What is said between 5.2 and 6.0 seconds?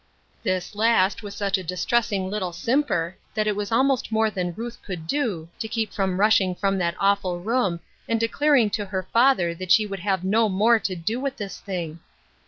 Rerbs. 66 keep